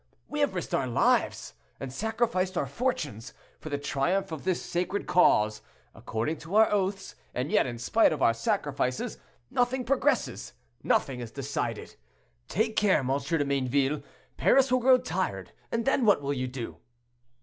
We 0.27 0.39
have 0.39 0.55
risked 0.55 0.73
our 0.73 0.87
lives, 0.87 1.53
and 1.79 1.93
sacrificed 1.93 2.57
our 2.57 2.65
fortunes, 2.65 3.35
for 3.59 3.69
the 3.69 3.77
triumph 3.77 4.31
of 4.31 4.45
this 4.45 4.59
sacred 4.59 5.05
cause, 5.05 5.61
according 5.93 6.37
to 6.37 6.55
our 6.55 6.71
oaths, 6.71 7.13
and 7.35 7.51
yet, 7.51 7.67
in 7.67 7.77
spite 7.77 8.11
of 8.11 8.19
our 8.19 8.33
sacrifices, 8.33 9.19
nothing 9.51 9.83
progresses—nothing 9.85 11.19
is 11.19 11.29
decided. 11.29 11.97
Take 12.47 12.75
care, 12.75 13.01
M. 13.01 13.09
de 13.15 13.45
Mayneville, 13.45 14.01
Paris 14.37 14.71
will 14.71 14.79
grow 14.79 14.97
tired, 14.97 15.51
and 15.71 15.85
then 15.85 16.03
what 16.03 16.23
will 16.23 16.33
you 16.33 16.47
do?" 16.47 16.77